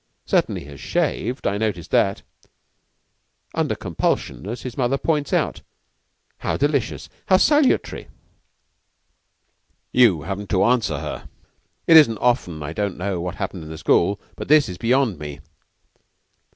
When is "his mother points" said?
4.63-5.31